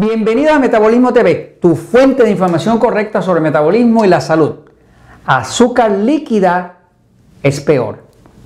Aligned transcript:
Bienvenido 0.00 0.54
a 0.54 0.58
Metabolismo 0.58 1.12
TV, 1.12 1.58
tu 1.60 1.76
fuente 1.76 2.22
de 2.22 2.30
información 2.30 2.78
correcta 2.78 3.20
sobre 3.20 3.42
metabolismo 3.42 4.02
y 4.02 4.08
la 4.08 4.22
salud. 4.22 4.60
Azúcar 5.26 5.90
líquida 5.90 6.78
es 7.42 7.60
peor. 7.60 7.98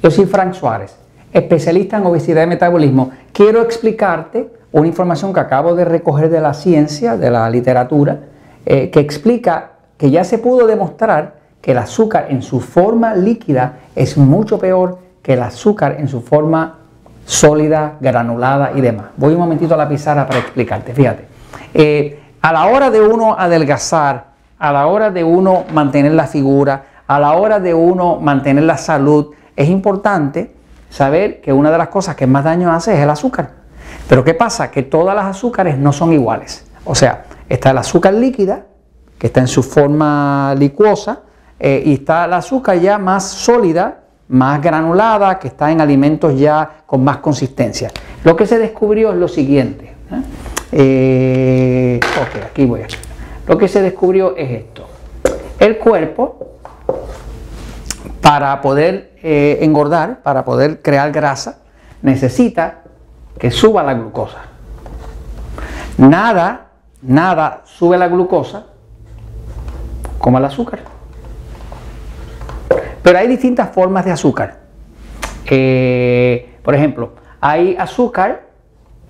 Yo 0.02 0.10
soy 0.10 0.24
Frank 0.24 0.54
Suárez, 0.54 0.96
especialista 1.32 1.98
en 1.98 2.06
obesidad 2.06 2.42
y 2.42 2.48
metabolismo. 2.48 3.12
Quiero 3.32 3.62
explicarte 3.62 4.50
una 4.72 4.88
información 4.88 5.32
que 5.32 5.38
acabo 5.38 5.76
de 5.76 5.84
recoger 5.84 6.28
de 6.28 6.40
la 6.40 6.54
ciencia, 6.54 7.16
de 7.16 7.30
la 7.30 7.48
literatura, 7.48 8.18
eh, 8.66 8.90
que 8.90 8.98
explica 8.98 9.74
que 9.96 10.10
ya 10.10 10.24
se 10.24 10.38
pudo 10.38 10.66
demostrar 10.66 11.36
que 11.62 11.70
el 11.70 11.78
azúcar 11.78 12.26
en 12.30 12.42
su 12.42 12.58
forma 12.58 13.14
líquida 13.14 13.78
es 13.94 14.18
mucho 14.18 14.58
peor 14.58 14.98
que 15.22 15.34
el 15.34 15.42
azúcar 15.44 15.98
en 16.00 16.08
su 16.08 16.20
forma 16.20 16.78
sólida, 17.26 17.96
granulada 18.00 18.72
y 18.74 18.80
demás. 18.80 19.06
Voy 19.16 19.34
un 19.34 19.38
momentito 19.38 19.74
a 19.74 19.76
la 19.76 19.88
pizarra 19.88 20.26
para 20.26 20.40
explicarte, 20.40 20.92
fíjate. 20.92 21.33
Eh, 21.72 22.20
a 22.40 22.52
la 22.52 22.66
hora 22.66 22.90
de 22.90 23.00
uno 23.00 23.36
adelgazar, 23.38 24.26
a 24.58 24.72
la 24.72 24.86
hora 24.86 25.10
de 25.10 25.24
uno 25.24 25.64
mantener 25.72 26.12
la 26.12 26.26
figura, 26.26 26.84
a 27.06 27.18
la 27.18 27.32
hora 27.32 27.60
de 27.60 27.74
uno 27.74 28.20
mantener 28.20 28.64
la 28.64 28.76
salud, 28.76 29.32
es 29.56 29.68
importante 29.68 30.54
saber 30.90 31.40
que 31.40 31.52
una 31.52 31.70
de 31.70 31.78
las 31.78 31.88
cosas 31.88 32.16
que 32.16 32.26
más 32.26 32.44
daño 32.44 32.72
hace 32.72 32.94
es 32.94 33.00
el 33.00 33.10
azúcar. 33.10 33.50
Pero 34.08 34.24
¿qué 34.24 34.34
pasa? 34.34 34.70
Que 34.70 34.82
todas 34.82 35.14
las 35.14 35.26
azúcares 35.26 35.78
no 35.78 35.92
son 35.92 36.12
iguales. 36.12 36.66
O 36.84 36.94
sea, 36.94 37.24
está 37.48 37.70
el 37.70 37.78
azúcar 37.78 38.14
líquida, 38.14 38.66
que 39.18 39.28
está 39.28 39.40
en 39.40 39.48
su 39.48 39.62
forma 39.62 40.54
licuosa, 40.56 41.20
eh, 41.58 41.82
y 41.84 41.94
está 41.94 42.26
el 42.26 42.32
azúcar 42.34 42.78
ya 42.78 42.98
más 42.98 43.24
sólida, 43.24 44.00
más 44.28 44.60
granulada, 44.60 45.38
que 45.38 45.48
está 45.48 45.70
en 45.70 45.80
alimentos 45.80 46.38
ya 46.38 46.82
con 46.86 47.02
más 47.04 47.18
consistencia. 47.18 47.90
Lo 48.22 48.36
que 48.36 48.46
se 48.46 48.58
descubrió 48.58 49.12
es 49.12 49.18
lo 49.18 49.28
siguiente. 49.28 49.94
¿eh? 50.10 50.22
Eh, 50.76 52.00
ok, 52.20 52.42
aquí 52.46 52.66
voy 52.66 52.82
Lo 53.46 53.56
que 53.56 53.68
se 53.68 53.80
descubrió 53.80 54.36
es 54.36 54.50
esto. 54.50 54.88
El 55.60 55.78
cuerpo, 55.78 56.56
para 58.20 58.60
poder 58.60 59.12
eh, 59.22 59.58
engordar, 59.60 60.22
para 60.22 60.44
poder 60.44 60.82
crear 60.82 61.12
grasa, 61.12 61.60
necesita 62.02 62.82
que 63.38 63.52
suba 63.52 63.84
la 63.84 63.94
glucosa. 63.94 64.38
Nada, 65.96 66.70
nada 67.02 67.62
sube 67.64 67.96
la 67.96 68.08
glucosa 68.08 68.66
como 70.18 70.38
el 70.38 70.44
azúcar. 70.44 70.80
Pero 73.00 73.16
hay 73.16 73.28
distintas 73.28 73.70
formas 73.70 74.04
de 74.04 74.10
azúcar. 74.10 74.58
Eh, 75.46 76.56
por 76.64 76.74
ejemplo, 76.74 77.12
hay 77.40 77.76
azúcar, 77.78 78.48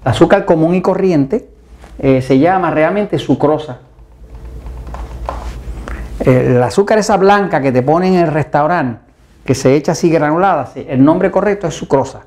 azúcar 0.05 0.45
común 0.45 0.75
y 0.75 0.83
corriente, 0.83 1.54
eh, 1.99 2.23
se 2.23 2.39
llama 2.39 2.71
realmente 2.71 3.19
sucrosa. 3.19 3.79
El 6.21 6.63
azúcar 6.63 6.99
esa 6.99 7.17
blanca 7.17 7.61
que 7.61 7.73
te 7.73 7.83
ponen 7.83 8.15
en 8.15 8.21
el 8.21 8.33
restaurante, 8.33 9.01
que 9.45 9.55
se 9.55 9.75
echa 9.75 9.93
así 9.93 10.09
granulada, 10.11 10.71
el 10.75 11.05
nombre 11.05 11.31
correcto 11.31 11.67
es 11.67 11.75
sucrosa. 11.75 12.23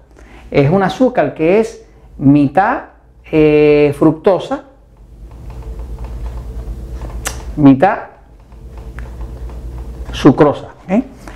Es 0.52 0.70
un 0.70 0.84
azúcar 0.84 1.34
que 1.34 1.60
es 1.60 1.86
mitad 2.18 2.84
eh, 3.32 3.94
fructosa, 3.98 4.64
mitad 7.56 7.98
sucrosa. 10.12 10.70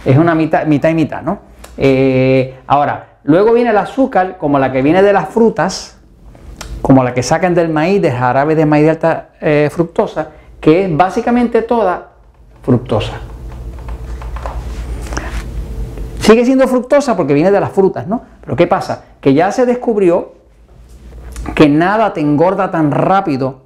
Es 0.04 0.18
una 0.18 0.34
mitad, 0.34 0.66
mitad 0.66 0.90
y 0.90 0.96
mitad, 0.96 1.22
¿no? 1.22 1.40
Eh, 1.78 2.60
ahora, 2.68 3.18
luego 3.24 3.54
viene 3.54 3.70
el 3.70 3.78
azúcar 3.78 4.38
como 4.38 4.58
la 4.58 4.72
que 4.72 4.82
viene 4.82 5.04
de 5.04 5.14
las 5.14 5.30
frutas, 5.30 6.01
como 6.82 7.04
la 7.04 7.14
que 7.14 7.24
sacan 7.24 7.54
del 7.54 7.70
maíz, 7.70 8.02
de 8.02 8.12
jarabe 8.12 8.56
de 8.56 8.66
maíz 8.66 8.86
de 8.86 8.90
alta 8.90 9.30
eh, 9.40 9.70
fructosa, 9.72 10.30
que 10.60 10.86
es 10.86 10.98
básicamente 10.98 11.62
toda 11.62 12.12
fructosa. 12.64 13.14
Sigue 16.20 16.46
siendo 16.46 16.68
fructosa 16.68 17.18
porque 17.18 17.34
viene 17.34 17.52
de 17.52 17.60
las 17.60 17.72
frutas, 17.72 18.08
¿no? 18.08 18.22
Pero 18.42 18.56
¿qué 18.56 18.68
pasa? 18.68 19.06
Que 19.20 19.34
ya 19.34 19.52
se 19.52 19.66
descubrió 19.66 20.34
que 21.56 21.68
nada 21.68 22.14
te 22.14 22.22
engorda 22.22 22.72
tan 22.72 22.92
rápido, 22.92 23.62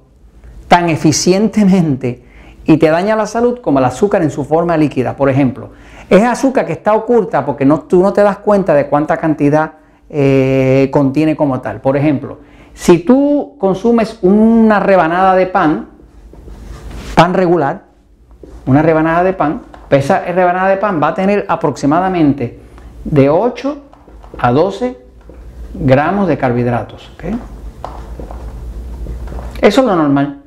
tan 0.68 0.88
eficientemente 0.88 2.24
y 2.64 2.78
te 2.78 2.88
daña 2.88 3.14
la 3.14 3.26
salud 3.26 3.60
como 3.60 3.78
el 3.78 3.84
azúcar 3.84 4.22
en 4.22 4.30
su 4.30 4.44
forma 4.44 4.76
líquida. 4.76 5.16
Por 5.16 5.28
ejemplo, 5.28 5.70
es 6.08 6.22
azúcar 6.22 6.66
que 6.66 6.72
está 6.72 6.94
oculta 6.94 7.44
porque 7.44 7.64
no, 7.64 7.80
tú 7.80 8.02
no 8.02 8.12
te 8.12 8.22
das 8.22 8.38
cuenta 8.38 8.74
de 8.74 8.86
cuánta 8.88 9.16
cantidad 9.18 9.74
eh, 10.08 10.88
contiene 10.92 11.36
como 11.36 11.60
tal. 11.60 11.80
Por 11.80 11.96
ejemplo, 11.96 12.38
si 12.76 12.98
tú 12.98 13.56
consumes 13.58 14.18
una 14.22 14.78
rebanada 14.78 15.34
de 15.34 15.46
pan, 15.46 15.88
pan 17.14 17.34
regular, 17.34 17.84
una 18.66 18.82
rebanada 18.82 19.24
de 19.24 19.32
pan, 19.32 19.62
pues 19.88 20.04
esa 20.04 20.20
rebanada 20.20 20.68
de 20.68 20.76
pan 20.76 21.00
va 21.02 21.08
a 21.08 21.14
tener 21.14 21.46
aproximadamente 21.48 22.60
de 23.02 23.30
8 23.30 23.78
a 24.38 24.52
12 24.52 24.98
gramos 25.74 26.28
de 26.28 26.36
carbohidratos. 26.36 27.10
Eso 29.60 29.80
es 29.80 29.86
lo 29.86 29.96
normal, 29.96 30.42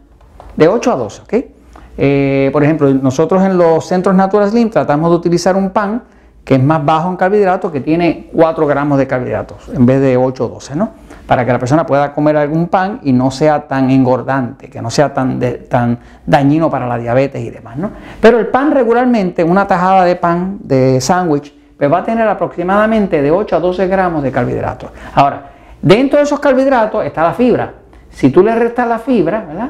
de 0.56 0.68
8 0.68 0.92
a 0.94 0.96
12. 0.96 1.22
¿okay? 1.24 1.56
Eh, 1.98 2.50
por 2.54 2.64
ejemplo, 2.64 2.94
nosotros 2.94 3.44
en 3.44 3.58
los 3.58 3.86
centros 3.86 4.16
Natural 4.16 4.50
Slim 4.50 4.70
tratamos 4.70 5.10
de 5.10 5.16
utilizar 5.18 5.56
un 5.56 5.72
pan 5.72 6.04
que 6.44 6.56
es 6.56 6.64
más 6.64 6.84
bajo 6.84 7.10
en 7.10 7.16
carbohidratos, 7.16 7.72
que 7.72 7.80
tiene 7.80 8.30
4 8.34 8.68
gramos 8.68 8.98
de 8.98 9.08
carbohidratos 9.08 9.70
en 9.70 9.86
vez 9.86 10.02
de 10.02 10.18
8 10.18 10.46
o 10.46 10.50
12, 10.50 10.76
¿no? 10.76 10.92
Para 11.28 11.46
que 11.46 11.54
la 11.54 11.60
persona 11.60 11.86
pueda 11.86 12.14
comer 12.14 12.38
algún 12.38 12.68
pan 12.68 13.02
y 13.04 13.14
no 13.14 13.30
sea 13.30 13.68
tan 13.68 13.92
engordante, 13.92 14.70
que 14.70 14.82
no 14.82 14.90
sea 14.90 15.14
tan, 15.14 15.40
tan 15.70 16.00
dañino 16.26 16.70
para 16.70 16.88
la 16.88 16.98
diabetes 16.98 17.42
y 17.44 17.52
demás, 17.52 17.78
¿no? 17.78 17.92
Pero 18.20 18.40
el 18.40 18.48
pan 18.48 18.72
regularmente, 18.72 19.44
una 19.44 19.68
tajada 19.68 20.06
de 20.06 20.16
pan 20.16 20.58
de 20.64 21.00
sándwich, 21.00 21.54
pues 21.78 21.92
va 21.92 22.00
a 22.00 22.04
tener 22.04 22.28
aproximadamente 22.28 23.22
de 23.22 23.32
8 23.32 23.56
a 23.56 23.60
12 23.60 23.88
gramos 23.88 24.24
de 24.24 24.32
carbohidratos. 24.32 24.92
Ahora, 25.14 25.52
dentro 25.82 26.18
de 26.18 26.24
esos 26.24 26.40
carbohidratos 26.40 27.06
está 27.06 27.24
la 27.24 27.34
fibra. 27.34 27.74
Si 28.10 28.32
tú 28.32 28.44
le 28.44 28.56
restas 28.56 28.88
la 28.88 28.98
fibra, 28.98 29.46
¿verdad? 29.48 29.70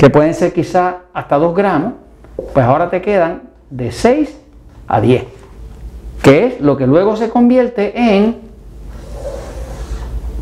que 0.00 0.08
pueden 0.08 0.32
ser 0.32 0.54
quizá 0.54 1.00
hasta 1.12 1.36
2 1.36 1.54
gramos, 1.54 1.92
pues 2.54 2.64
ahora 2.64 2.88
te 2.88 3.02
quedan 3.02 3.42
de 3.68 3.92
6 3.92 4.34
a 4.90 5.00
10, 5.00 5.24
que 6.22 6.46
es 6.46 6.60
lo 6.60 6.76
que 6.76 6.86
luego 6.86 7.16
se 7.16 7.30
convierte 7.30 7.98
en 7.98 8.38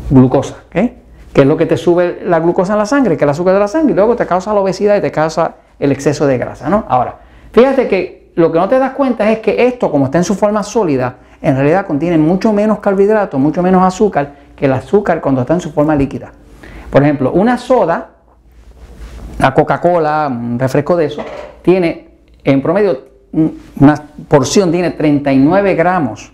glucosa, 0.09 0.63
que 0.71 1.41
es 1.41 1.45
lo 1.47 1.55
que 1.55 1.65
te 1.65 1.77
sube 1.77 2.21
la 2.25 2.39
glucosa 2.39 2.73
en 2.73 2.79
la 2.79 2.85
sangre, 2.85 3.15
que 3.15 3.23
es 3.23 3.23
el 3.23 3.29
azúcar 3.29 3.53
de 3.53 3.59
la 3.59 3.67
sangre, 3.67 3.91
y 3.91 3.95
luego 3.95 4.15
te 4.15 4.25
causa 4.25 4.53
la 4.53 4.59
obesidad 4.59 4.97
y 4.97 5.01
te 5.01 5.11
causa 5.11 5.55
el 5.79 5.91
exceso 5.91 6.25
de 6.25 6.37
grasa. 6.37 6.67
¿no? 6.67 6.85
Ahora, 6.89 7.19
fíjate 7.51 7.87
que 7.87 8.31
lo 8.35 8.51
que 8.51 8.59
no 8.59 8.67
te 8.67 8.79
das 8.79 8.93
cuenta 8.93 9.31
es 9.31 9.39
que 9.39 9.67
esto, 9.67 9.91
como 9.91 10.05
está 10.05 10.17
en 10.17 10.23
su 10.23 10.35
forma 10.35 10.63
sólida, 10.63 11.17
en 11.41 11.55
realidad 11.55 11.85
contiene 11.85 12.17
mucho 12.17 12.51
menos 12.51 12.79
carbohidratos, 12.79 13.39
mucho 13.39 13.61
menos 13.61 13.83
azúcar 13.83 14.33
que 14.55 14.65
el 14.65 14.73
azúcar 14.73 15.21
cuando 15.21 15.41
está 15.41 15.53
en 15.53 15.61
su 15.61 15.71
forma 15.71 15.95
líquida. 15.95 16.31
Por 16.89 17.03
ejemplo, 17.03 17.31
una 17.31 17.57
soda 17.57 18.09
una 19.39 19.53
Coca-Cola, 19.53 20.27
un 20.29 20.59
refresco 20.59 20.97
de 20.97 21.05
eso, 21.05 21.23
tiene 21.61 22.09
en 22.43 22.61
promedio 22.61 23.08
una 23.31 24.03
porción 24.27 24.71
tiene 24.71 24.91
39 24.91 25.75
gramos 25.75 26.31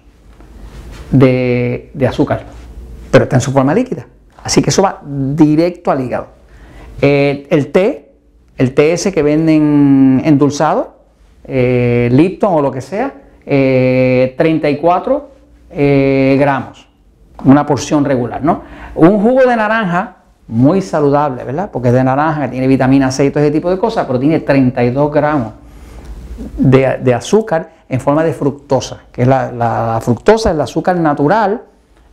de, 1.12 1.92
azúcar, 2.08 2.46
pero 3.12 3.26
está 3.26 3.38
en 3.38 3.42
su 3.42 3.52
forma 3.52 3.74
líquida. 3.74 4.06
Así 4.44 4.62
que 4.62 4.70
eso 4.70 4.82
va 4.82 5.02
directo 5.04 5.92
al 5.92 6.02
hígado. 6.02 6.28
Eh, 7.02 7.48
el 7.50 7.72
té, 7.72 8.12
el 8.58 8.74
té 8.74 8.94
ese 8.94 9.12
que 9.12 9.24
venden 9.24 10.22
endulzado, 10.24 10.96
eh, 11.44 12.10
Lipton 12.12 12.54
o 12.54 12.62
lo 12.62 12.72
que 12.72 12.82
sea, 12.82 13.14
34 13.46 15.30
eh, 15.72 16.38
gramos, 16.40 16.88
una 17.44 17.66
porción 17.66 18.06
regular. 18.06 18.44
¿no? 18.44 18.64
Un 18.96 19.20
jugo 19.22 19.42
de 19.42 19.56
naranja 19.56 20.18
muy 20.48 20.82
saludable, 20.82 21.44
¿verdad? 21.44 21.70
Porque 21.72 21.90
es 21.90 21.94
de 21.94 22.04
naranja, 22.04 22.50
tiene 22.50 22.68
vitamina 22.68 23.12
C 23.12 23.26
y 23.26 23.32
todo 23.32 23.44
ese 23.44 23.52
tipo 23.52 23.70
de 23.70 23.78
cosas, 23.78 24.06
pero 24.06 24.20
tiene 24.20 24.40
32 24.40 25.12
gramos 25.12 25.54
de, 26.58 27.14
azúcar 27.14 27.72
en 27.88 28.00
forma 28.00 28.24
de 28.24 28.34
fructosa, 28.34 29.04
que 29.12 29.24
es 29.24 29.28
la, 29.28 30.00
fructosa, 30.02 30.52
el 30.52 30.62
azúcar 30.62 30.98
natural 30.98 31.62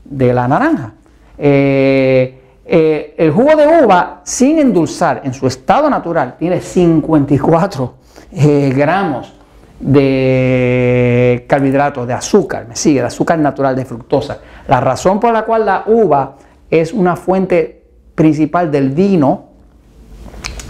de 0.05 0.33
la 0.33 0.49
naranja. 0.49 0.93
Eh, 1.39 2.39
eh, 2.65 3.15
el 3.19 3.31
jugo 3.33 3.57
de 3.57 3.85
uva 3.85 4.21
sin 4.25 4.59
endulzar 4.59 5.23
en 5.25 5.35
su 5.35 5.47
estado 5.47 5.91
natural 5.91 6.37
tiene 6.39 6.61
54 6.61 7.95
eh, 8.33 8.73
gramos 8.75 9.33
de 9.81 11.45
carbohidratos, 11.49 12.07
de 12.07 12.15
azúcar, 12.15 12.67
me 12.69 12.77
sigue, 12.77 13.01
de 13.01 13.07
azúcar 13.07 13.39
natural 13.39 13.75
de 13.75 13.85
fructosa. 13.85 14.39
La 14.69 14.81
razón 14.81 15.19
por 15.19 15.33
la 15.33 15.45
cual 15.45 15.67
la 15.67 15.83
uva 15.87 16.37
es 16.71 16.93
una 16.93 17.17
fuente 17.17 17.83
principal 18.15 18.71
del 18.71 18.91
vino 18.91 19.49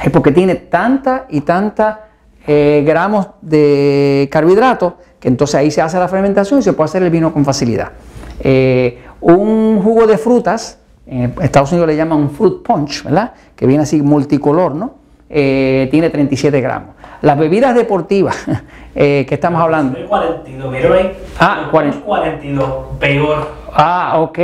es 0.03 0.11
porque 0.11 0.33
tiene 0.33 0.57
tanta 0.57 1.27
y 1.29 1.43
tanta 1.43 2.12
eh, 2.47 2.83
gramos 2.87 3.29
de 3.41 4.29
carbohidratos 4.31 4.95
que 5.23 5.29
entonces 5.29 5.55
ahí 5.55 5.71
se 5.71 5.81
hace 5.81 5.99
la 5.99 6.09
fermentación 6.09 6.59
y 6.59 6.63
se 6.63 6.73
puede 6.73 6.87
hacer 6.87 7.03
el 7.05 7.11
vino 7.11 7.33
con 7.33 7.45
facilidad. 7.45 7.93
Eh, 8.41 8.99
un 9.21 9.81
jugo 9.81 10.07
de 10.09 10.19
frutas 10.19 10.81
en 11.07 11.33
Estados 11.41 11.71
Unidos 11.71 11.89
le 11.89 11.97
llaman 11.97 12.19
un 12.19 12.31
fruit 12.31 12.63
punch, 12.63 13.05
¿verdad? 13.05 13.33
Que 13.55 13.67
viene 13.67 13.85
así 13.85 14.03
multicolor, 14.03 14.75
¿no? 14.75 14.95
Eh, 15.31 15.89
tiene 15.91 16.11
37 16.11 16.61
gramos. 16.61 16.91
Las 17.23 17.39
bebidas 17.39 17.75
deportivas, 17.75 18.37
eh, 18.95 19.25
que 19.29 19.35
estamos 19.35 19.63
hablando. 19.63 19.97
42, 20.09 20.73
¿vieron 20.73 20.93
ahí? 20.99 21.13
Ah, 21.39 21.69
42, 21.71 22.99
peor. 22.99 23.49
Ah, 23.73 24.15
ok. 24.21 24.39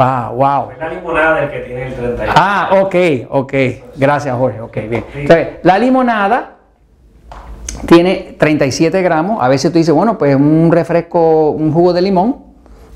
Va, 0.00 0.30
wow. 0.30 0.70
Es 0.70 0.78
la 0.78 0.88
limonada 0.88 1.42
el 1.42 1.50
que 1.50 1.58
tiene 1.58 1.88
el 1.88 1.94
38. 1.94 2.32
Ah, 2.36 2.70
ok, 2.80 2.94
ok. 3.28 3.54
Gracias, 3.96 4.36
Jorge. 4.36 4.60
Ok, 4.60 4.76
bien. 4.88 5.04
Entonces, 5.14 5.48
la 5.62 5.78
limonada 5.78 6.55
tiene 7.86 8.34
37 8.38 9.02
gramos. 9.02 9.42
A 9.42 9.48
veces 9.48 9.72
tú 9.72 9.78
dices, 9.78 9.94
bueno, 9.94 10.18
pues 10.18 10.34
un 10.36 10.70
refresco, 10.72 11.50
un 11.50 11.72
jugo 11.72 11.92
de 11.92 12.02
limón 12.02 12.36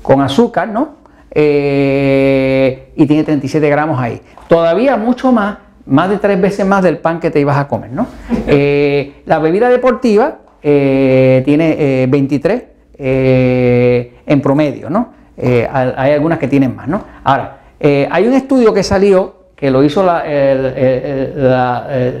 con 0.01 0.21
azúcar, 0.21 0.67
¿no? 0.67 1.01
Eh, 1.31 2.91
y 2.95 3.05
tiene 3.05 3.23
37 3.23 3.69
gramos 3.69 3.99
ahí. 3.99 4.21
Todavía 4.47 4.97
mucho 4.97 5.31
más, 5.31 5.57
más 5.85 6.09
de 6.09 6.17
tres 6.17 6.41
veces 6.41 6.65
más 6.65 6.83
del 6.83 6.97
pan 6.97 7.19
que 7.19 7.31
te 7.31 7.39
ibas 7.39 7.57
a 7.57 7.67
comer, 7.67 7.91
¿no? 7.91 8.07
Eh, 8.47 9.21
la 9.27 9.37
bebida 9.39 9.69
deportiva 9.69 10.39
eh, 10.63 11.43
tiene 11.45 12.07
23 12.09 12.63
en 12.97 14.41
promedio, 14.41 14.89
¿no? 14.89 15.13
hay 15.37 16.11
algunas 16.11 16.37
que 16.37 16.47
tienen 16.47 16.75
más, 16.75 16.87
¿no? 16.87 17.03
Ahora, 17.23 17.59
hay 17.79 18.27
un 18.27 18.33
estudio 18.33 18.73
que 18.73 18.83
salió, 18.83 19.35
que 19.55 19.71
lo 19.71 19.83
hizo 19.83 20.03
la, 20.03 20.23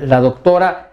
la, 0.05 0.19
doctora 0.21 0.90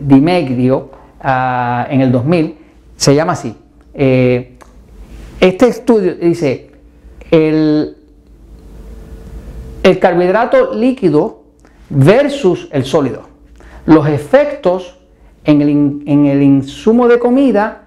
Dimegdio 0.00 0.90
ah, 1.20 1.86
en 1.90 2.00
el 2.00 2.10
2000, 2.10 2.56
se 2.96 3.14
llama 3.14 3.32
así. 3.32 3.56
este 3.94 5.68
estudio 5.68 6.14
dice, 6.14 6.70
el, 7.30 7.96
el 9.82 9.98
carbohidrato 9.98 10.74
líquido 10.74 11.42
versus 11.90 12.68
el 12.72 12.84
sólido. 12.84 13.22
Los 13.86 14.08
efectos 14.08 14.98
en 15.44 15.60
el, 15.62 15.68
en 16.06 16.26
el, 16.26 16.42
insumo 16.42 17.06
de 17.06 17.18
comida 17.18 17.82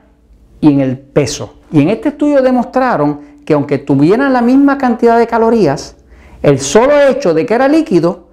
y 0.62 0.72
en 0.72 0.80
el 0.80 0.98
peso. 0.98 1.56
Y 1.72 1.82
en 1.82 1.90
este 1.90 2.10
estudio 2.10 2.42
demostraron 2.42 3.38
que 3.46 3.54
aunque 3.54 3.80
tuvieran 3.80 4.32
la 4.34 4.42
misma 4.42 4.78
cantidad 4.78 5.18
de 5.18 5.28
calorías, 5.28 5.96
el 6.44 6.60
solo 6.60 7.02
hecho 7.10 7.34
de 7.34 7.46
que 7.46 7.54
era 7.54 7.68
líquido 7.68 8.28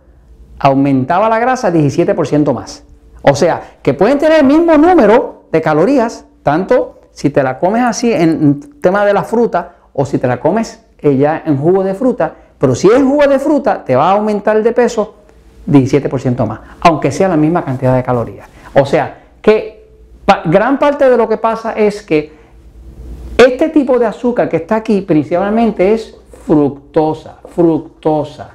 aumentaba 0.59 1.29
la 1.29 1.39
grasa 1.39 1.73
17% 1.73 2.53
más. 2.53 2.85
O 3.27 3.35
sea, 3.35 3.79
que 3.83 3.95
pueden 3.95 4.19
tener 4.19 4.41
el 4.41 4.47
mismo 4.47 4.77
número 4.77 5.45
de 5.51 5.63
calorías, 5.63 6.27
tanto 6.43 7.01
si 7.11 7.31
te 7.31 7.43
la 7.43 7.59
comes 7.59 7.83
así 7.83 8.13
en 8.13 8.61
tema 8.83 9.07
de 9.07 9.15
la 9.15 9.25
fruta 9.25 9.77
o 9.95 10.05
si 10.05 10.19
te 10.19 10.27
la 10.27 10.39
comes 10.39 10.81
ya 11.03 11.43
en 11.47 11.57
jugo 11.57 11.83
de 11.83 11.95
fruta, 11.95 12.35
pero 12.59 12.75
si 12.75 12.89
es 12.89 13.03
jugo 13.03 13.27
de 13.27 13.39
fruta, 13.39 13.83
te 13.83 13.97
va 13.97 14.11
a 14.11 14.13
aumentar 14.13 14.63
de 14.63 14.73
peso 14.73 15.15
17% 15.67 16.47
más, 16.47 16.61
aunque 16.81 17.11
sea 17.11 17.29
la 17.29 17.37
misma 17.37 17.65
cantidad 17.65 17.97
de 17.97 18.03
calorías. 18.03 18.47
O 18.75 18.85
sea, 18.85 19.23
que 19.41 19.89
gran 20.45 20.79
parte 20.79 21.09
de 21.09 21.17
lo 21.17 21.27
que 21.27 21.39
pasa 21.39 21.73
es 21.73 22.03
que 22.03 22.33
este 23.39 23.71
tipo 23.71 23.99
de 23.99 24.05
azúcar 24.07 24.51
que 24.51 24.57
está 24.59 24.77
aquí 24.77 25.01
principalmente 25.01 25.95
es 25.95 26.15
fructosa, 26.47 27.39
fructosa. 27.55 28.51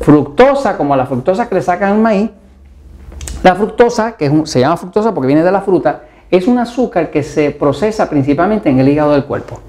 Fructosa, 0.00 0.76
como 0.76 0.94
la 0.96 1.06
fructosa 1.06 1.48
que 1.48 1.54
le 1.54 1.62
sacan 1.62 1.92
al 1.92 1.98
maíz, 1.98 2.30
la 3.44 3.54
fructosa, 3.54 4.12
que 4.12 4.46
se 4.46 4.60
llama 4.60 4.78
fructosa 4.78 5.12
porque 5.12 5.26
viene 5.26 5.42
de 5.42 5.52
la 5.52 5.60
fruta, 5.60 6.04
es 6.30 6.48
un 6.48 6.58
azúcar 6.58 7.10
que 7.10 7.22
se 7.22 7.50
procesa 7.50 8.08
principalmente 8.08 8.70
en 8.70 8.78
el 8.80 8.88
hígado 8.88 9.12
del 9.12 9.26
cuerpo. 9.26 9.60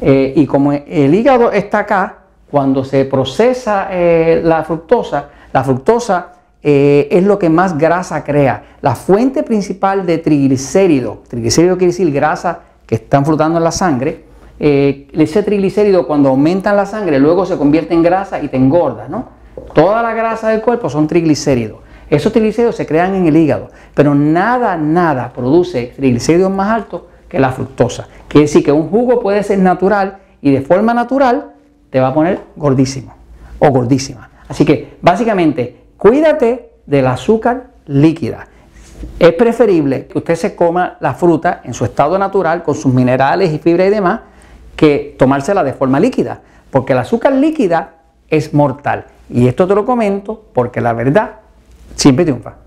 Eh, 0.00 0.32
y 0.34 0.46
como 0.46 0.72
el 0.72 1.14
hígado 1.14 1.52
está 1.52 1.78
acá, 1.78 2.18
cuando 2.50 2.84
se 2.84 3.04
procesa 3.04 3.86
eh, 3.92 4.42
la 4.44 4.64
fructosa, 4.64 5.28
la 5.52 5.62
fructosa 5.62 6.32
eh, 6.60 7.06
es 7.08 7.22
lo 7.22 7.38
que 7.38 7.48
más 7.48 7.78
grasa 7.78 8.24
crea. 8.24 8.64
La 8.80 8.96
fuente 8.96 9.44
principal 9.44 10.04
de 10.04 10.18
triglicérido, 10.18 11.22
triglicérido 11.28 11.78
quiere 11.78 11.92
decir 11.92 12.10
grasa 12.12 12.62
que 12.84 12.96
están 12.96 13.24
flotando 13.24 13.58
en 13.58 13.64
la 13.64 13.70
sangre, 13.70 14.24
ese 14.58 15.42
triglicérido 15.44 16.06
cuando 16.06 16.30
aumenta 16.30 16.70
en 16.70 16.76
la 16.76 16.86
sangre 16.86 17.18
luego 17.18 17.46
se 17.46 17.56
convierte 17.56 17.94
en 17.94 18.02
grasa 18.02 18.40
y 18.40 18.48
te 18.48 18.56
engorda, 18.56 19.08
¿no? 19.08 19.28
Toda 19.72 20.00
la 20.02 20.14
grasa 20.14 20.48
del 20.50 20.62
cuerpo 20.62 20.88
son 20.88 21.06
triglicéridos. 21.06 21.83
Esos 22.10 22.32
triglicéridos 22.32 22.76
se 22.76 22.86
crean 22.86 23.14
en 23.14 23.26
el 23.26 23.36
hígado, 23.36 23.70
pero 23.94 24.14
nada, 24.14 24.76
nada 24.76 25.32
produce 25.32 25.92
triglicéridos 25.96 26.50
más 26.50 26.70
altos 26.70 27.02
que 27.28 27.38
la 27.38 27.50
fructosa. 27.50 28.08
Quiere 28.28 28.46
decir 28.46 28.64
que 28.64 28.72
un 28.72 28.88
jugo 28.88 29.20
puede 29.20 29.42
ser 29.42 29.58
natural 29.58 30.18
y 30.40 30.52
de 30.52 30.60
forma 30.60 30.92
natural 30.94 31.52
te 31.90 32.00
va 32.00 32.08
a 32.08 32.14
poner 32.14 32.40
gordísimo 32.56 33.14
o 33.58 33.70
gordísima. 33.70 34.30
Así 34.48 34.64
que 34.64 34.96
básicamente 35.00 35.84
cuídate 35.96 36.70
del 36.86 37.06
azúcar 37.06 37.68
líquida. 37.86 38.48
Es 39.18 39.32
preferible 39.32 40.06
que 40.06 40.18
usted 40.18 40.34
se 40.34 40.54
coma 40.54 40.96
la 41.00 41.14
fruta 41.14 41.60
en 41.64 41.74
su 41.74 41.84
estado 41.84 42.18
natural 42.18 42.62
con 42.62 42.74
sus 42.74 42.92
minerales 42.92 43.52
y 43.52 43.58
fibra 43.58 43.86
y 43.86 43.90
demás 43.90 44.20
que 44.76 45.14
tomársela 45.18 45.62
de 45.62 45.72
forma 45.72 46.00
líquida, 46.00 46.40
porque 46.70 46.92
el 46.92 46.98
azúcar 46.98 47.32
líquida 47.32 47.94
es 48.28 48.52
mortal. 48.52 49.06
Y 49.30 49.46
esto 49.46 49.66
te 49.66 49.74
lo 49.74 49.86
comento 49.86 50.44
porque 50.52 50.80
la 50.80 50.92
verdad 50.92 51.36
Sì, 51.94 52.10
vediamo 52.12 52.38
un 52.38 52.42
po'. 52.42 52.63